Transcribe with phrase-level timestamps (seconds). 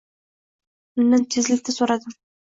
[1.03, 2.17] Undan tezlikda so`radim